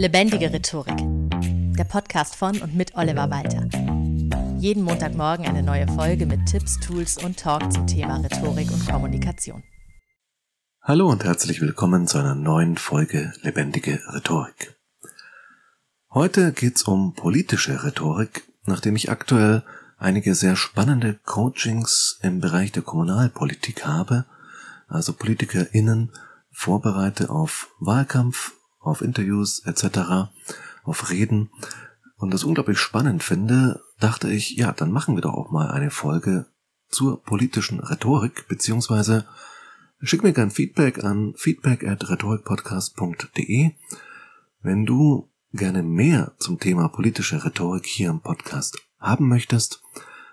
[0.00, 0.96] Lebendige Rhetorik.
[1.76, 3.68] Der Podcast von und mit Oliver Walter.
[4.58, 9.62] Jeden Montagmorgen eine neue Folge mit Tipps, Tools und Talk zum Thema Rhetorik und Kommunikation.
[10.80, 14.74] Hallo und herzlich willkommen zu einer neuen Folge Lebendige Rhetorik.
[16.08, 19.64] Heute geht's um politische Rhetorik, nachdem ich aktuell
[19.98, 24.24] einige sehr spannende Coachings im Bereich der Kommunalpolitik habe,
[24.88, 26.10] also PolitikerInnen
[26.50, 30.30] vorbereite auf Wahlkampf, auf Interviews etc.,
[30.82, 31.50] auf Reden
[32.16, 35.90] und das unglaublich spannend finde, dachte ich, ja, dann machen wir doch auch mal eine
[35.90, 36.46] Folge
[36.88, 39.26] zur politischen Rhetorik, beziehungsweise
[40.00, 43.70] schick mir gern Feedback an feedback at rhetorikpodcast.de.
[44.62, 49.82] Wenn du gerne mehr zum Thema politische Rhetorik hier im Podcast haben möchtest,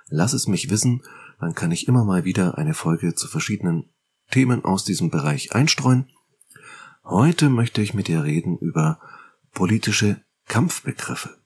[0.09, 1.03] lass es mich wissen,
[1.39, 3.89] dann kann ich immer mal wieder eine Folge zu verschiedenen
[4.31, 6.09] Themen aus diesem Bereich einstreuen.
[7.09, 8.99] Heute möchte ich mit dir reden über
[9.53, 11.37] politische Kampfbegriffe.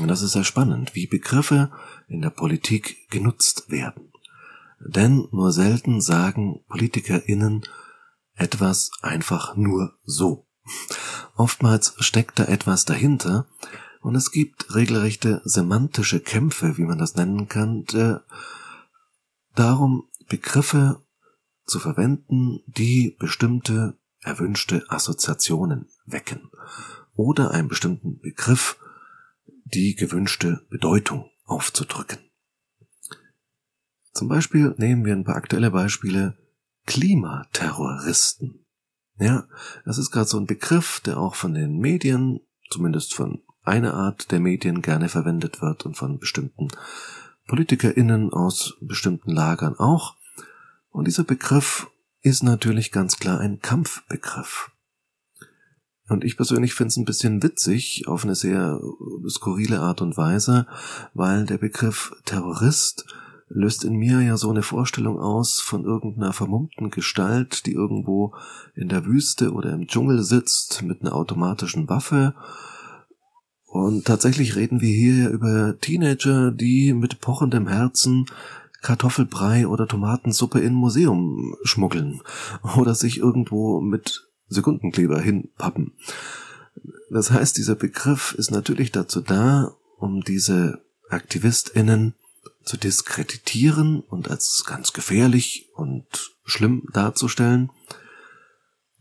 [0.00, 1.70] Und das ist sehr spannend, wie Begriffe
[2.08, 4.10] in der Politik genutzt werden.
[4.80, 7.66] Denn nur selten sagen PolitikerInnen
[8.34, 10.48] etwas einfach nur so.
[11.36, 13.46] Oftmals steckt da etwas dahinter
[14.00, 17.84] und es gibt regelrechte semantische Kämpfe, wie man das nennen kann,
[19.54, 21.02] darum Begriffe
[21.66, 26.50] zu verwenden, die bestimmte erwünschte Assoziationen wecken
[27.14, 28.78] oder einen bestimmten Begriff
[29.64, 32.18] die gewünschte Bedeutung aufzudrücken.
[34.12, 36.36] Zum Beispiel nehmen wir ein paar aktuelle Beispiele
[36.86, 38.64] Klimaterroristen.
[39.18, 39.46] Ja,
[39.84, 44.30] das ist gerade so ein Begriff, der auch von den Medien, zumindest von einer Art
[44.30, 46.68] der Medien gerne verwendet wird und von bestimmten
[47.46, 50.16] PolitikerInnen aus bestimmten Lagern auch.
[50.90, 51.88] Und dieser Begriff
[52.24, 54.70] ist natürlich ganz klar ein Kampfbegriff.
[56.08, 58.80] Und ich persönlich finde es ein bisschen witzig auf eine sehr
[59.28, 60.66] skurrile Art und Weise,
[61.12, 63.04] weil der Begriff Terrorist
[63.48, 68.34] löst in mir ja so eine Vorstellung aus von irgendeiner vermummten Gestalt, die irgendwo
[68.74, 72.34] in der Wüste oder im Dschungel sitzt mit einer automatischen Waffe.
[73.66, 78.24] Und tatsächlich reden wir hier über Teenager, die mit pochendem Herzen
[78.84, 82.20] Kartoffelbrei oder Tomatensuppe in Museum schmuggeln
[82.76, 85.94] oder sich irgendwo mit Sekundenkleber hinpappen.
[87.10, 92.14] Das heißt, dieser Begriff ist natürlich dazu da, um diese AktivistInnen
[92.64, 96.06] zu diskreditieren und als ganz gefährlich und
[96.44, 97.70] schlimm darzustellen.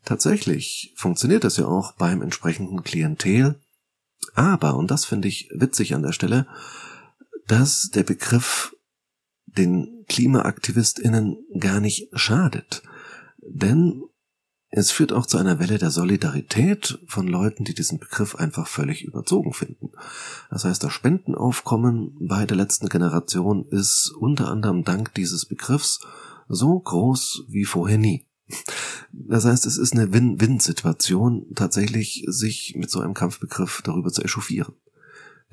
[0.06, 3.60] Tatsächlich funktioniert das ja auch beim entsprechenden Klientel.
[4.34, 6.48] Aber, und das finde ich witzig an der Stelle,
[7.48, 8.73] dass der Begriff
[9.58, 12.84] den KlimaaktivistInnen gar nicht schadet.
[13.40, 14.04] Denn
[14.76, 19.04] es führt auch zu einer Welle der Solidarität von Leuten, die diesen Begriff einfach völlig
[19.04, 19.92] überzogen finden.
[20.50, 26.00] Das heißt, das Spendenaufkommen bei der letzten Generation ist unter anderem dank dieses Begriffs
[26.48, 28.26] so groß wie vorher nie.
[29.12, 34.74] Das heißt, es ist eine Win-Win-Situation, tatsächlich sich mit so einem Kampfbegriff darüber zu echauffieren.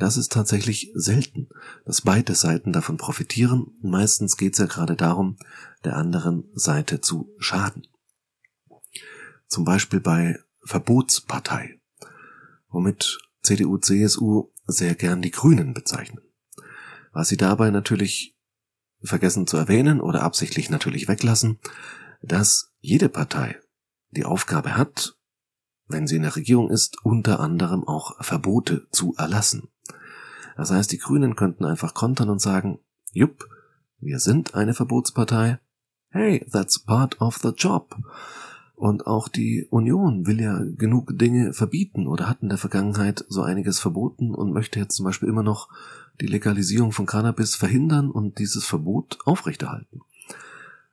[0.00, 1.50] Das ist tatsächlich selten,
[1.84, 3.66] dass beide Seiten davon profitieren.
[3.82, 5.36] Meistens geht es ja gerade darum,
[5.84, 7.86] der anderen Seite zu schaden.
[9.46, 11.78] Zum Beispiel bei Verbotspartei,
[12.70, 16.22] womit CDU, CSU sehr gern die Grünen bezeichnen.
[17.12, 18.38] Was sie dabei natürlich
[19.02, 21.58] vergessen zu erwähnen oder absichtlich natürlich weglassen,
[22.22, 23.60] dass jede Partei
[24.12, 25.18] die Aufgabe hat,
[25.90, 29.68] wenn sie in der Regierung ist, unter anderem auch Verbote zu erlassen.
[30.56, 32.78] Das heißt, die Grünen könnten einfach kontern und sagen,
[33.12, 33.48] jupp,
[33.98, 35.58] wir sind eine Verbotspartei.
[36.10, 37.96] Hey, that's part of the job.
[38.74, 43.42] Und auch die Union will ja genug Dinge verbieten oder hat in der Vergangenheit so
[43.42, 45.68] einiges verboten und möchte jetzt zum Beispiel immer noch
[46.20, 50.00] die Legalisierung von Cannabis verhindern und dieses Verbot aufrechterhalten.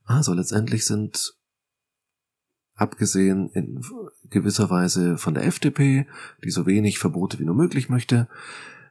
[0.04, 1.37] Also letztendlich sind
[2.78, 3.84] abgesehen in
[4.30, 6.08] gewisser Weise von der FDP,
[6.44, 8.30] die so wenig Verbote wie nur möglich möchte,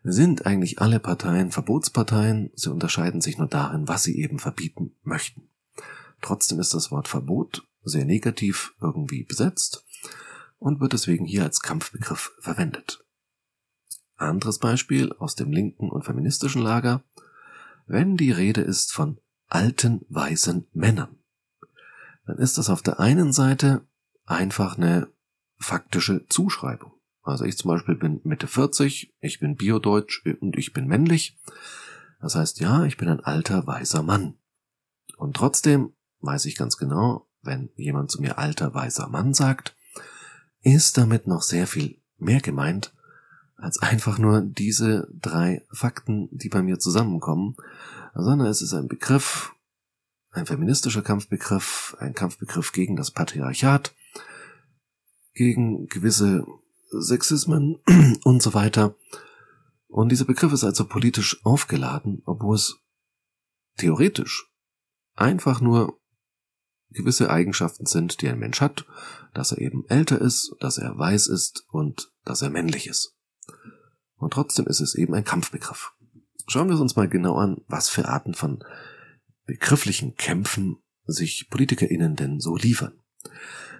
[0.02, 5.48] sind eigentlich alle Parteien Verbotsparteien, sie unterscheiden sich nur darin, was sie eben verbieten möchten.
[6.20, 9.84] Trotzdem ist das Wort Verbot sehr negativ irgendwie besetzt
[10.58, 13.04] und wird deswegen hier als Kampfbegriff verwendet.
[14.16, 17.04] Anderes Beispiel aus dem linken und feministischen Lager,
[17.86, 19.18] wenn die Rede ist von
[19.48, 21.15] alten weißen Männern,
[22.26, 23.86] dann ist das auf der einen Seite
[24.24, 25.08] einfach eine
[25.58, 26.92] faktische Zuschreibung.
[27.22, 31.38] Also ich zum Beispiel bin Mitte 40, ich bin biodeutsch und ich bin männlich.
[32.20, 34.34] Das heißt, ja, ich bin ein alter, weißer Mann.
[35.16, 39.76] Und trotzdem weiß ich ganz genau, wenn jemand zu mir alter, weißer Mann sagt,
[40.62, 42.92] ist damit noch sehr viel mehr gemeint
[43.56, 47.56] als einfach nur diese drei Fakten, die bei mir zusammenkommen,
[48.14, 49.54] sondern es ist ein Begriff,
[50.36, 53.94] ein feministischer Kampfbegriff, ein Kampfbegriff gegen das Patriarchat,
[55.32, 56.46] gegen gewisse
[56.90, 57.80] Sexismen
[58.24, 58.96] und so weiter.
[59.88, 62.76] Und dieser Begriff ist also politisch aufgeladen, obwohl es
[63.78, 64.50] theoretisch
[65.14, 65.98] einfach nur
[66.90, 68.84] gewisse Eigenschaften sind, die ein Mensch hat,
[69.32, 73.16] dass er eben älter ist, dass er weiß ist und dass er männlich ist.
[74.16, 75.92] Und trotzdem ist es eben ein Kampfbegriff.
[76.46, 78.62] Schauen wir uns mal genau an, was für Arten von
[79.46, 83.00] begrifflichen Kämpfen sich PolitikerInnen denn so liefern.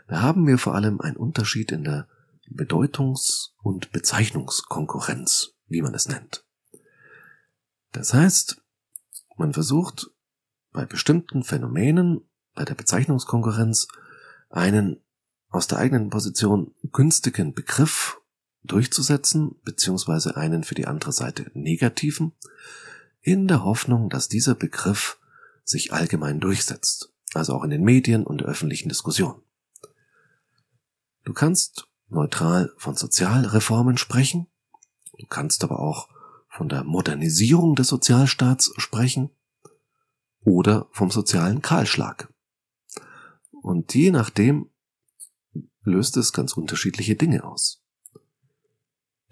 [0.09, 2.09] Da haben wir vor allem einen Unterschied in der
[2.49, 6.47] Bedeutungs- und Bezeichnungskonkurrenz, wie man es nennt.
[7.93, 8.63] Das heißt,
[9.37, 10.11] man versucht
[10.73, 12.21] bei bestimmten Phänomenen,
[12.55, 13.89] bei der Bezeichnungskonkurrenz,
[14.49, 15.01] einen
[15.49, 18.21] aus der eigenen Position günstigen Begriff
[18.63, 22.33] durchzusetzen, beziehungsweise einen für die andere Seite negativen,
[23.21, 25.19] in der Hoffnung, dass dieser Begriff
[25.67, 29.43] sich allgemein durchsetzt, also auch in den Medien und der öffentlichen Diskussion.
[31.25, 34.47] Du kannst neutral von Sozialreformen sprechen,
[35.19, 36.09] du kannst aber auch
[36.49, 39.31] von der Modernisierung des Sozialstaats sprechen
[40.41, 42.33] oder vom sozialen Kahlschlag.
[43.51, 44.71] Und je nachdem
[45.83, 47.83] löst es ganz unterschiedliche Dinge aus.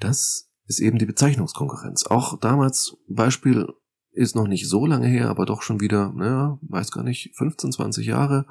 [0.00, 2.06] Das ist eben die Bezeichnungskonkurrenz.
[2.06, 3.72] Auch damals, Beispiel
[4.14, 7.72] ist noch nicht so lange her, aber doch schon wieder, naja, weiß gar nicht, 15,
[7.72, 8.46] 20 Jahre.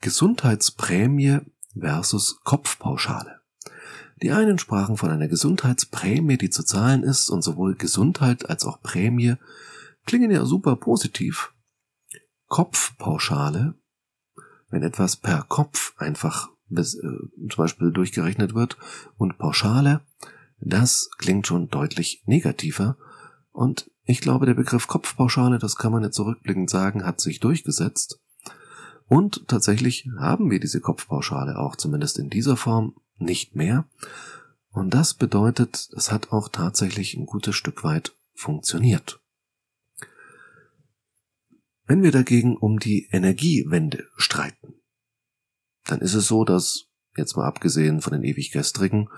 [0.00, 1.40] Gesundheitsprämie
[1.78, 3.40] versus Kopfpauschale.
[4.22, 8.80] Die einen sprachen von einer Gesundheitsprämie, die zu zahlen ist, und sowohl Gesundheit als auch
[8.82, 9.36] Prämie
[10.06, 11.52] klingen ja super positiv.
[12.46, 13.74] Kopfpauschale,
[14.70, 17.00] wenn etwas per Kopf einfach bis, äh,
[17.50, 18.76] zum Beispiel durchgerechnet wird,
[19.16, 20.00] und Pauschale,
[20.60, 22.96] das klingt schon deutlich negativer.
[23.52, 28.18] Und ich glaube, der Begriff Kopfpauschale, das kann man jetzt zurückblickend sagen, hat sich durchgesetzt.
[29.06, 33.84] Und tatsächlich haben wir diese Kopfpauschale auch zumindest in dieser Form nicht mehr.
[34.70, 39.20] Und das bedeutet, es hat auch tatsächlich ein gutes Stück weit funktioniert.
[41.84, 44.80] Wenn wir dagegen um die Energiewende streiten,
[45.84, 49.10] dann ist es so, dass, jetzt mal abgesehen von den ewig gestrigen,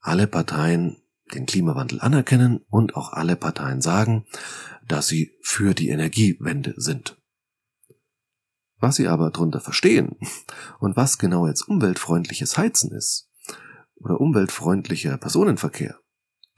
[0.00, 1.01] alle Parteien
[1.34, 4.26] den Klimawandel anerkennen und auch alle Parteien sagen,
[4.86, 7.18] dass sie für die Energiewende sind.
[8.78, 10.16] Was sie aber darunter verstehen
[10.80, 13.30] und was genau jetzt umweltfreundliches Heizen ist
[13.94, 15.98] oder umweltfreundlicher Personenverkehr,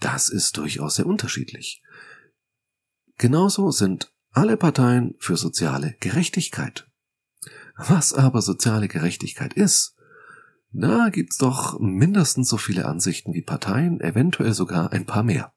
[0.00, 1.82] das ist durchaus sehr unterschiedlich.
[3.18, 6.90] Genauso sind alle Parteien für soziale Gerechtigkeit.
[7.76, 9.96] Was aber soziale Gerechtigkeit ist,
[10.74, 15.54] da gibt's doch mindestens so viele Ansichten wie Parteien, eventuell sogar ein paar mehr.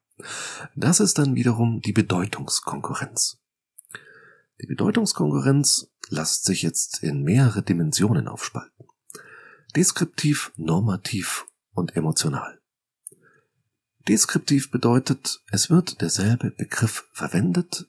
[0.76, 3.40] Das ist dann wiederum die Bedeutungskonkurrenz.
[4.60, 8.86] Die Bedeutungskonkurrenz lässt sich jetzt in mehrere Dimensionen aufspalten.
[9.74, 12.60] Deskriptiv, normativ und emotional.
[14.06, 17.86] Deskriptiv bedeutet, es wird derselbe Begriff verwendet,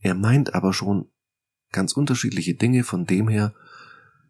[0.00, 1.10] er meint aber schon
[1.70, 3.54] ganz unterschiedliche Dinge von dem her,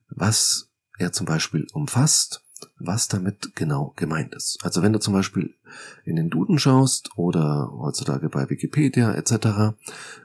[0.09, 2.45] was er zum Beispiel umfasst,
[2.79, 4.59] was damit genau gemeint ist.
[4.63, 5.55] Also wenn du zum Beispiel
[6.05, 9.75] in den Duden schaust oder heutzutage bei Wikipedia etc.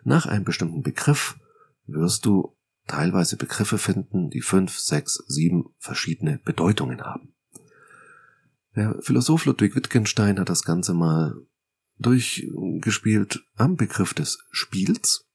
[0.03, 1.39] nach einem bestimmten Begriff,
[1.85, 2.55] wirst du
[2.87, 7.33] teilweise Begriffe finden, die fünf, sechs, sieben verschiedene Bedeutungen haben.
[8.75, 11.35] Der Philosoph Ludwig Wittgenstein hat das Ganze mal
[11.97, 15.26] durchgespielt am Begriff des Spiels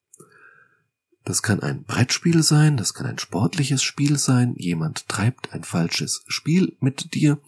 [1.25, 6.25] das kann ein Brettspiel sein, das kann ein sportliches Spiel sein, jemand treibt ein falsches
[6.27, 7.39] Spiel mit dir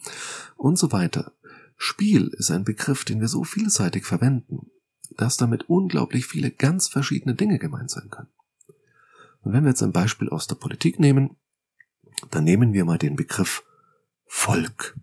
[0.55, 1.33] und so weiter.
[1.77, 4.71] Spiel ist ein Begriff, den wir so vielseitig verwenden,
[5.17, 8.29] dass damit unglaublich viele ganz verschiedene Dinge gemeint sein können.
[9.41, 11.35] Und wenn wir jetzt ein Beispiel aus der Politik nehmen,
[12.31, 13.63] dann nehmen wir mal den Begriff
[14.25, 14.97] Volk.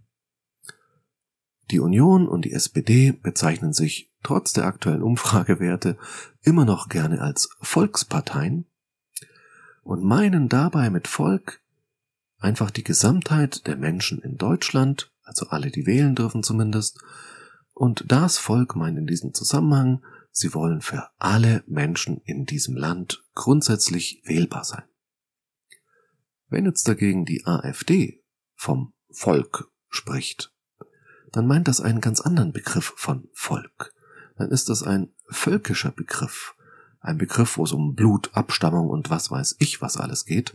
[1.70, 5.96] Die Union und die SPD bezeichnen sich trotz der aktuellen Umfragewerte
[6.42, 8.66] immer noch gerne als Volksparteien
[9.82, 11.60] und meinen dabei mit Volk
[12.38, 17.00] einfach die Gesamtheit der Menschen in Deutschland, also alle, die wählen dürfen zumindest,
[17.74, 23.24] und das Volk meint in diesem Zusammenhang, sie wollen für alle Menschen in diesem Land
[23.34, 24.84] grundsätzlich wählbar sein.
[26.48, 28.22] Wenn jetzt dagegen die AfD
[28.54, 30.52] vom Volk spricht,
[31.32, 33.94] dann meint das einen ganz anderen Begriff von Volk
[34.36, 36.54] dann ist das ein völkischer Begriff.
[37.00, 40.54] Ein Begriff, wo es um Blut, Abstammung und was weiß ich was alles geht.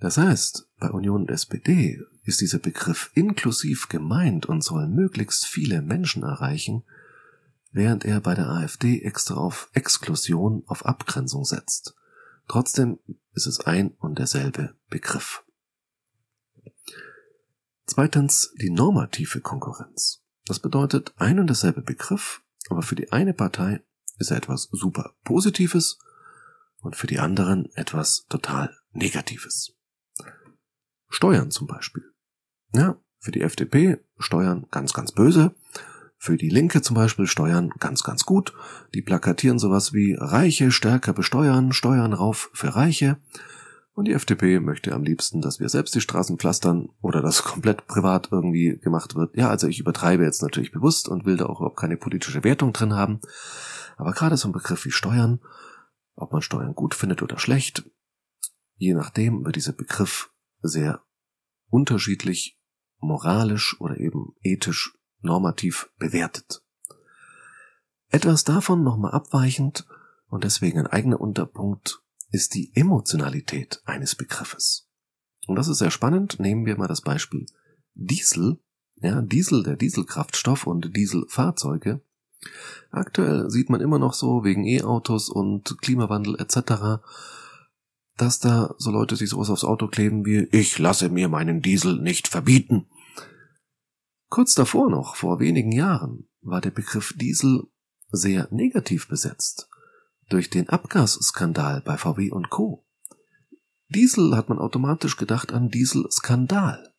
[0.00, 5.82] Das heißt, bei Union und SPD ist dieser Begriff inklusiv gemeint und soll möglichst viele
[5.82, 6.84] Menschen erreichen,
[7.72, 11.94] während er bei der AfD extra auf Exklusion, auf Abgrenzung setzt.
[12.48, 12.98] Trotzdem
[13.32, 15.42] ist es ein und derselbe Begriff.
[17.86, 20.22] Zweitens die normative Konkurrenz.
[20.46, 23.82] Das bedeutet ein und derselbe Begriff, aber für die eine Partei
[24.18, 25.98] ist er etwas super Positives
[26.80, 29.76] und für die anderen etwas total Negatives.
[31.08, 32.04] Steuern zum Beispiel.
[32.72, 35.54] Ja, für die FDP Steuern ganz, ganz böse.
[36.18, 38.54] Für die Linke zum Beispiel Steuern ganz, ganz gut.
[38.94, 43.18] Die plakatieren sowas wie Reiche stärker besteuern, Steuern rauf für Reiche.
[43.94, 47.86] Und die FDP möchte am liebsten, dass wir selbst die Straßen pflastern oder das komplett
[47.86, 49.36] privat irgendwie gemacht wird.
[49.36, 52.72] Ja, also ich übertreibe jetzt natürlich bewusst und will da auch überhaupt keine politische Wertung
[52.72, 53.20] drin haben.
[53.96, 55.40] Aber gerade so ein Begriff wie Steuern,
[56.16, 57.88] ob man Steuern gut findet oder schlecht,
[58.76, 61.00] je nachdem wird dieser Begriff sehr
[61.68, 62.58] unterschiedlich
[62.98, 66.64] moralisch oder eben ethisch normativ bewertet.
[68.08, 69.86] Etwas davon nochmal abweichend
[70.28, 72.03] und deswegen ein eigener Unterpunkt
[72.34, 74.90] ist die Emotionalität eines Begriffes.
[75.46, 76.40] Und das ist sehr spannend.
[76.40, 77.46] Nehmen wir mal das Beispiel
[77.94, 78.58] Diesel.
[78.96, 82.02] Ja, Diesel, der Dieselkraftstoff und Dieselfahrzeuge.
[82.90, 87.04] Aktuell sieht man immer noch so wegen E-Autos und Klimawandel etc.,
[88.16, 92.00] dass da so Leute sich sowas aufs Auto kleben wie ich lasse mir meinen Diesel
[92.00, 92.86] nicht verbieten.
[94.28, 97.64] Kurz davor noch, vor wenigen Jahren, war der Begriff Diesel
[98.10, 99.68] sehr negativ besetzt
[100.28, 102.84] durch den Abgasskandal bei VW und Co.
[103.88, 106.92] Diesel hat man automatisch gedacht an Dieselskandal.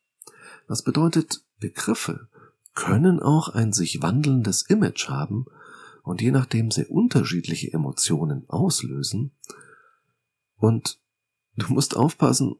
[0.68, 2.28] Das bedeutet, Begriffe
[2.74, 5.46] können auch ein sich wandelndes Image haben
[6.02, 9.32] und je nachdem sehr unterschiedliche Emotionen auslösen.
[10.56, 11.00] Und
[11.56, 12.56] du musst aufpassen,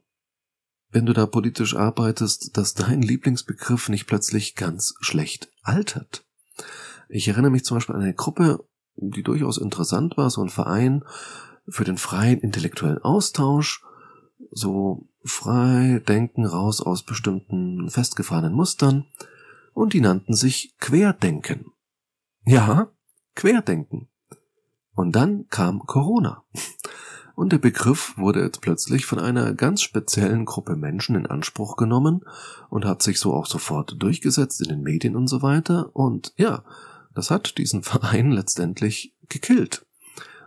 [0.89, 6.25] wenn du da politisch arbeitest, dass dein Lieblingsbegriff nicht plötzlich ganz schlecht altert.
[7.09, 11.03] Ich erinnere mich zum Beispiel an eine Gruppe die durchaus interessant war, so ein Verein
[11.67, 13.83] für den freien intellektuellen Austausch,
[14.51, 19.05] so frei denken raus aus bestimmten festgefahrenen Mustern,
[19.73, 21.71] und die nannten sich Querdenken.
[22.45, 22.87] Ja,
[23.35, 24.07] Querdenken.
[24.95, 26.43] Und dann kam Corona.
[27.35, 32.25] Und der Begriff wurde jetzt plötzlich von einer ganz speziellen Gruppe Menschen in Anspruch genommen
[32.71, 35.95] und hat sich so auch sofort durchgesetzt in den Medien und so weiter.
[35.95, 36.63] Und ja,
[37.17, 39.85] das hat diesen Verein letztendlich gekillt.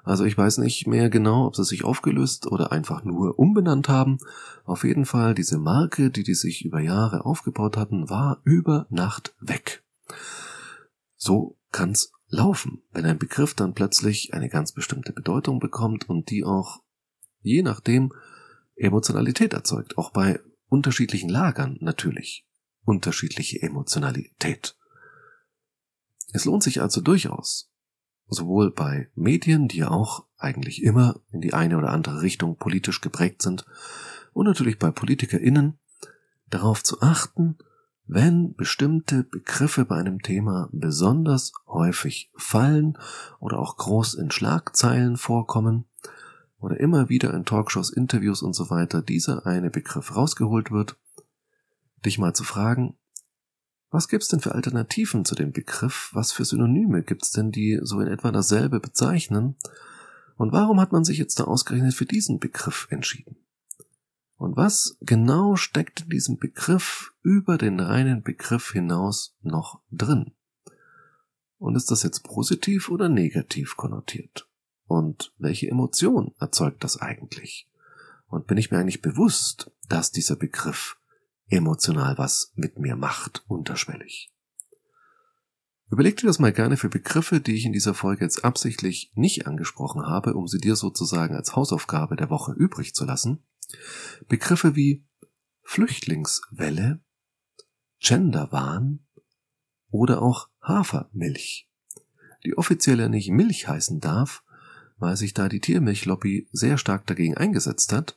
[0.03, 4.19] Also ich weiß nicht mehr genau, ob sie sich aufgelöst oder einfach nur umbenannt haben.
[4.65, 9.35] Auf jeden Fall, diese Marke, die die sich über Jahre aufgebaut hatten, war über Nacht
[9.41, 9.85] weg.
[11.17, 16.45] So kann's laufen, wenn ein Begriff dann plötzlich eine ganz bestimmte Bedeutung bekommt und die
[16.45, 16.83] auch,
[17.43, 18.13] je nachdem,
[18.77, 19.99] Emotionalität erzeugt.
[19.99, 22.47] Auch bei unterschiedlichen Lagern natürlich
[22.85, 24.77] unterschiedliche Emotionalität.
[26.33, 27.71] Es lohnt sich also durchaus,
[28.29, 33.01] sowohl bei Medien, die ja auch eigentlich immer in die eine oder andere Richtung politisch
[33.01, 33.65] geprägt sind,
[34.33, 35.79] und natürlich bei PolitikerInnen,
[36.49, 37.59] darauf zu achten,
[38.07, 42.99] wenn bestimmte Begriffe bei einem Thema besonders häufig fallen
[43.39, 45.85] oder auch groß in Schlagzeilen vorkommen
[46.59, 50.97] oder immer wieder in Talkshows, Interviews und so weiter dieser eine Begriff rausgeholt wird,
[52.05, 52.97] dich mal zu fragen,
[53.91, 56.11] was gibt's denn für Alternativen zu dem Begriff?
[56.13, 59.57] Was für Synonyme gibt's denn, die so in etwa dasselbe bezeichnen?
[60.37, 63.37] Und warum hat man sich jetzt da ausgerechnet für diesen Begriff entschieden?
[64.37, 70.33] Und was genau steckt in diesem Begriff über den reinen Begriff hinaus noch drin?
[71.59, 74.49] Und ist das jetzt positiv oder negativ konnotiert?
[74.87, 77.69] Und welche Emotion erzeugt das eigentlich?
[78.29, 80.97] Und bin ich mir eigentlich bewusst, dass dieser Begriff
[81.51, 84.33] emotional was mit mir macht, unterschwellig.
[85.91, 89.49] Überleg dir das mal gerne für Begriffe, die ich in dieser Folge jetzt absichtlich nicht
[89.49, 93.43] angesprochen habe, um sie dir sozusagen als Hausaufgabe der Woche übrig zu lassen.
[94.29, 95.05] Begriffe wie
[95.63, 97.01] Flüchtlingswelle,
[97.99, 99.01] Genderwahn
[99.91, 101.69] oder auch Hafermilch,
[102.45, 104.45] die offiziell ja nicht Milch heißen darf,
[104.99, 108.17] weil sich da die Tiermilchlobby sehr stark dagegen eingesetzt hat,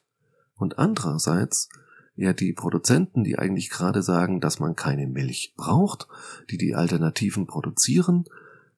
[0.56, 1.70] und andererseits
[2.16, 6.08] ja die Produzenten, die eigentlich gerade sagen, dass man keine Milch braucht,
[6.50, 8.26] die die Alternativen produzieren,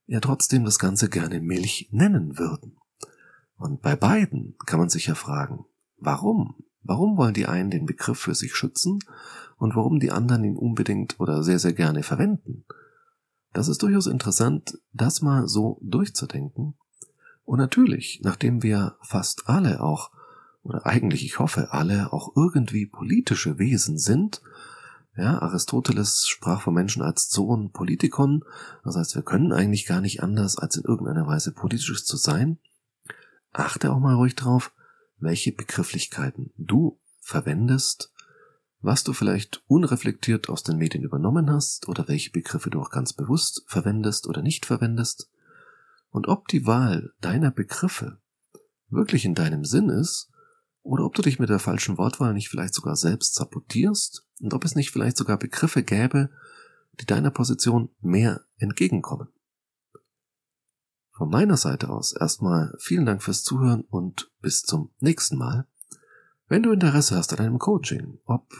[0.05, 2.77] ja trotzdem das Ganze gerne Milch nennen würden.
[3.57, 5.65] Und bei beiden kann man sich ja fragen,
[5.97, 6.55] warum?
[6.83, 8.99] Warum wollen die einen den Begriff für sich schützen
[9.57, 12.65] und warum die anderen ihn unbedingt oder sehr, sehr gerne verwenden?
[13.53, 16.75] Das ist durchaus interessant, das mal so durchzudenken.
[17.43, 20.11] Und natürlich, nachdem wir fast alle auch
[20.65, 24.41] oder eigentlich, ich hoffe, alle auch irgendwie politische Wesen sind.
[25.15, 28.43] Ja, Aristoteles sprach von Menschen als Zoon Politikon.
[28.83, 32.57] Das heißt, wir können eigentlich gar nicht anders, als in irgendeiner Weise politisch zu sein.
[33.53, 34.73] Achte auch mal ruhig drauf,
[35.19, 38.11] welche Begrifflichkeiten du verwendest,
[38.81, 43.13] was du vielleicht unreflektiert aus den Medien übernommen hast oder welche Begriffe du auch ganz
[43.13, 45.29] bewusst verwendest oder nicht verwendest
[46.09, 48.17] und ob die Wahl deiner Begriffe
[48.89, 50.31] wirklich in deinem Sinn ist
[50.85, 54.63] oder ob du dich mit der falschen Wortwahl nicht vielleicht sogar selbst sabotierst und ob
[54.63, 56.29] es nicht vielleicht sogar Begriffe gäbe,
[57.01, 59.27] die deiner Position mehr entgegenkommen.
[61.11, 65.67] Von meiner Seite aus erstmal vielen Dank fürs Zuhören und bis zum nächsten Mal.
[66.47, 68.53] Wenn du Interesse hast an einem Coaching, ob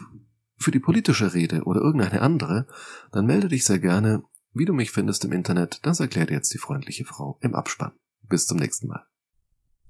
[0.56, 2.66] für die politische Rede oder irgendeine andere,
[3.12, 4.24] dann melde dich sehr gerne.
[4.52, 7.92] Wie du mich findest im Internet, das erklärt jetzt die freundliche Frau im Abspann.
[8.22, 9.06] Bis zum nächsten Mal.